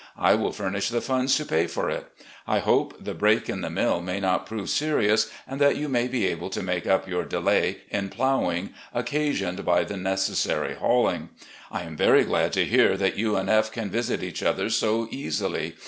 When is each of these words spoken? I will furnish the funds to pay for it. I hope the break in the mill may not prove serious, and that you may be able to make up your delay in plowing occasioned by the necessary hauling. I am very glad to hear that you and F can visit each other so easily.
I 0.17 0.33
will 0.33 0.51
furnish 0.51 0.89
the 0.89 0.99
funds 0.99 1.35
to 1.35 1.45
pay 1.45 1.67
for 1.67 1.87
it. 1.91 2.07
I 2.47 2.57
hope 2.57 2.95
the 3.03 3.13
break 3.13 3.47
in 3.47 3.61
the 3.61 3.69
mill 3.69 4.01
may 4.01 4.19
not 4.19 4.47
prove 4.47 4.67
serious, 4.71 5.29
and 5.47 5.61
that 5.61 5.75
you 5.75 5.87
may 5.87 6.07
be 6.07 6.25
able 6.25 6.49
to 6.49 6.63
make 6.63 6.87
up 6.87 7.07
your 7.07 7.23
delay 7.23 7.81
in 7.91 8.09
plowing 8.09 8.73
occasioned 8.95 9.63
by 9.63 9.83
the 9.83 9.97
necessary 9.97 10.73
hauling. 10.73 11.29
I 11.71 11.83
am 11.83 11.95
very 11.95 12.23
glad 12.25 12.51
to 12.53 12.65
hear 12.65 12.97
that 12.97 13.15
you 13.19 13.35
and 13.35 13.47
F 13.47 13.71
can 13.71 13.91
visit 13.91 14.23
each 14.23 14.41
other 14.41 14.71
so 14.71 15.07
easily. 15.11 15.75